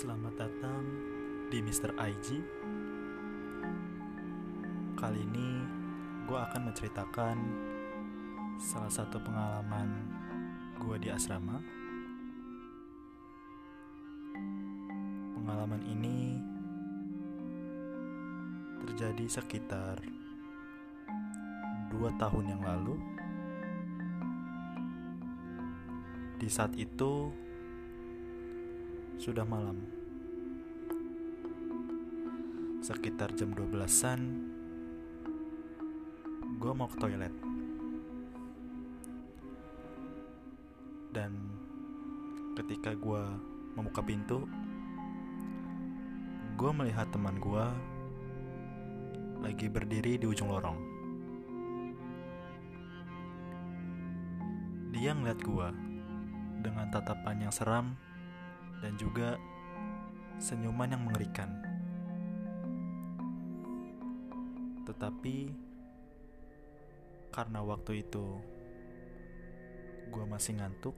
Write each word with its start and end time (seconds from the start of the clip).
Selamat 0.00 0.32
datang 0.32 0.80
di 1.52 1.60
Mr. 1.60 1.92
IG. 1.92 2.40
Kali 4.96 5.20
ini 5.20 5.60
gue 6.24 6.40
akan 6.40 6.72
menceritakan 6.72 7.36
salah 8.56 8.88
satu 8.88 9.20
pengalaman 9.20 10.08
gue 10.80 10.96
di 11.04 11.12
asrama. 11.12 11.60
Pengalaman 15.36 15.84
ini 15.84 16.40
terjadi 18.80 19.28
sekitar 19.28 20.00
dua 21.92 22.08
tahun 22.16 22.56
yang 22.56 22.64
lalu. 22.64 22.96
Di 26.40 26.48
saat 26.48 26.72
itu 26.80 27.28
sudah 29.20 29.44
malam. 29.44 29.76
Sekitar 32.80 33.36
jam 33.36 33.52
12-an 33.52 34.20
gue 36.56 36.72
mau 36.72 36.88
ke 36.88 36.96
toilet. 36.96 37.34
Dan 41.12 41.36
ketika 42.56 42.96
gue 42.96 43.20
membuka 43.76 44.00
pintu, 44.00 44.48
gue 46.56 46.70
melihat 46.72 47.12
teman 47.12 47.36
gue 47.44 47.66
lagi 49.44 49.68
berdiri 49.68 50.16
di 50.16 50.24
ujung 50.24 50.48
lorong. 50.48 50.80
Dia 54.96 55.12
ngeliat 55.12 55.40
gue 55.44 55.68
dengan 56.64 56.88
tatapan 56.88 57.44
yang 57.44 57.52
seram 57.52 58.00
dan 58.80 58.96
juga 58.96 59.36
senyuman 60.40 60.92
yang 60.92 61.04
mengerikan. 61.04 61.50
Tetapi 64.88 65.36
karena 67.30 67.60
waktu 67.62 68.02
itu 68.02 68.40
gue 70.10 70.24
masih 70.26 70.58
ngantuk, 70.58 70.96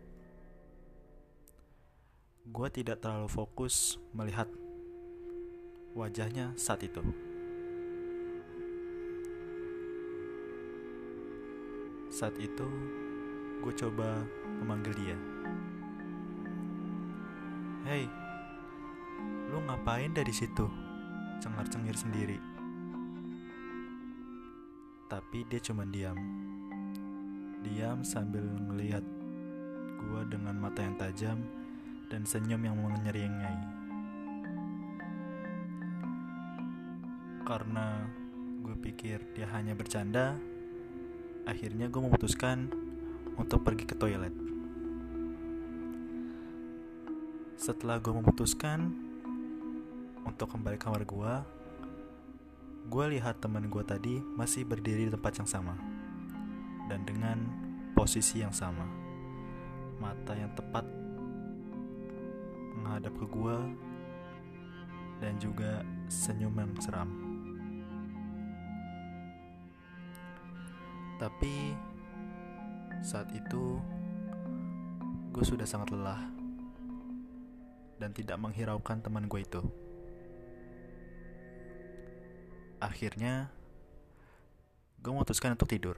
gue 2.48 2.68
tidak 2.72 3.04
terlalu 3.04 3.28
fokus 3.28 4.00
melihat 4.16 4.48
wajahnya 5.92 6.56
saat 6.56 6.80
itu. 6.86 7.04
Saat 12.12 12.36
itu, 12.36 12.68
gue 13.64 13.72
coba 13.72 14.20
memanggil 14.60 14.92
dia. 14.96 15.16
Hei, 17.82 18.06
lu 19.50 19.58
ngapain 19.66 20.14
dari 20.14 20.30
situ? 20.30 20.70
Cengar-cengir 21.42 21.98
sendiri. 21.98 22.38
Tapi 25.10 25.42
dia 25.50 25.58
cuma 25.58 25.82
diam. 25.90 26.14
Diam 27.66 28.06
sambil 28.06 28.46
melihat 28.70 29.02
gua 29.98 30.22
dengan 30.30 30.62
mata 30.62 30.78
yang 30.78 30.94
tajam 30.94 31.42
dan 32.06 32.22
senyum 32.22 32.62
yang 32.62 32.78
menyeringai. 32.78 33.58
Karena 37.42 38.06
gue 38.62 38.78
pikir 38.78 39.34
dia 39.34 39.50
hanya 39.58 39.74
bercanda, 39.74 40.38
akhirnya 41.50 41.90
gue 41.90 41.98
memutuskan 41.98 42.70
untuk 43.34 43.66
pergi 43.66 43.90
ke 43.90 43.98
toilet. 43.98 44.51
Setelah 47.62 48.02
gue 48.02 48.10
memutuskan 48.10 48.90
untuk 50.26 50.50
kembali 50.50 50.74
kamar 50.82 51.06
gue, 51.06 51.34
gue 52.90 53.04
lihat 53.14 53.38
teman 53.38 53.70
gue 53.70 53.86
tadi 53.86 54.18
masih 54.18 54.66
berdiri 54.66 55.06
di 55.06 55.14
tempat 55.14 55.38
yang 55.38 55.46
sama 55.46 55.78
dan 56.90 57.06
dengan 57.06 57.38
posisi 57.94 58.42
yang 58.42 58.50
sama. 58.50 58.82
Mata 60.02 60.34
yang 60.34 60.50
tepat 60.58 60.82
menghadap 62.82 63.14
ke 63.14 63.30
gue 63.30 63.56
dan 65.22 65.38
juga 65.38 65.86
senyum 66.10 66.58
yang 66.58 66.74
seram. 66.82 67.14
Tapi 71.14 71.78
saat 73.06 73.30
itu 73.30 73.78
gue 75.30 75.44
sudah 75.46 75.62
sangat 75.62 75.94
lelah 75.94 76.41
dan 78.02 78.10
tidak 78.10 78.34
menghiraukan 78.42 78.98
teman 78.98 79.30
gue 79.30 79.46
itu. 79.46 79.62
Akhirnya, 82.82 83.46
gue 84.98 85.10
memutuskan 85.14 85.54
untuk 85.54 85.70
tidur. 85.70 85.94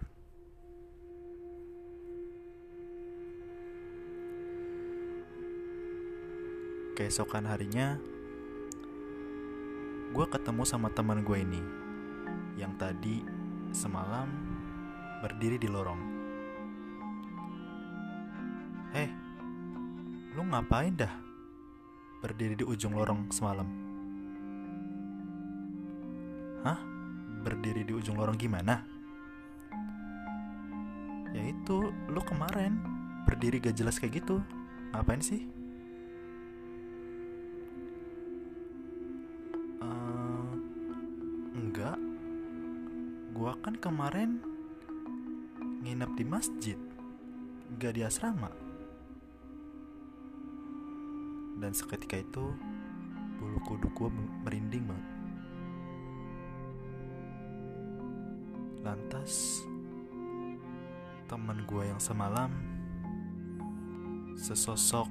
Keesokan 6.92 7.48
harinya, 7.48 7.97
gue 10.12 10.26
ketemu 10.28 10.62
sama 10.69 10.92
teman 10.92 11.25
gue 11.25 11.41
ini 11.41 11.62
yang 12.60 12.76
tadi 12.76 13.25
semalam 13.72 14.28
berdiri 15.25 15.56
di 15.56 15.72
lorong. 15.72 16.03
Eh, 18.92 19.10
lu 20.36 20.44
ngapain 20.53 20.92
dah? 20.92 21.24
Berdiri 22.25 22.57
di 22.57 22.65
ujung 22.65 22.97
lorong 22.97 23.29
semalam. 23.29 23.69
Hah? 26.65 26.81
Berdiri 27.45 27.85
di 27.85 27.93
ujung 27.93 28.17
lorong 28.17 28.41
gimana? 28.41 28.81
Ya 31.37 31.45
itu, 31.45 31.93
lu 32.09 32.21
kemarin 32.25 32.81
berdiri 33.29 33.61
gak 33.61 33.77
jelas 33.77 34.01
kayak 34.01 34.25
gitu. 34.25 34.41
Ngapain 34.97 35.21
sih? 35.21 35.45
Uh, 39.84 40.49
enggak. 41.53 42.01
Gua 43.37 43.53
kan 43.61 43.77
kemarin 43.77 44.41
nginep 45.84 46.11
di 46.17 46.25
masjid. 46.25 46.79
Gak 47.77 48.01
di 48.01 48.01
asrama. 48.01 48.49
Dan 51.59 51.70
seketika 51.70 52.19
itu 52.19 52.54
bulu 53.38 53.59
kuduk 53.66 53.92
gue 53.94 54.10
merinding 54.47 54.84
banget. 54.88 55.09
Lantas 58.84 59.65
teman 61.25 61.65
gue 61.65 61.82
yang 61.88 61.98
semalam 62.03 62.53
sesosok 64.37 65.09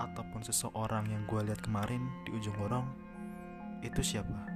ataupun 0.00 0.40
seseorang 0.42 1.10
yang 1.10 1.22
gue 1.28 1.40
lihat 1.44 1.60
kemarin 1.60 2.02
di 2.26 2.32
ujung 2.34 2.56
lorong 2.58 2.86
itu 3.84 4.00
siapa? 4.00 4.53